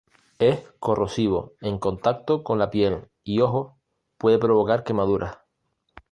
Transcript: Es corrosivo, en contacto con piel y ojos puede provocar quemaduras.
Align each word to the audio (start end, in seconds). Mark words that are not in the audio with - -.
Es 0.39 0.59
corrosivo, 0.79 1.53
en 1.61 1.77
contacto 1.77 2.43
con 2.43 2.67
piel 2.71 3.11
y 3.23 3.41
ojos 3.41 3.73
puede 4.17 4.39
provocar 4.39 4.83
quemaduras. 4.83 5.37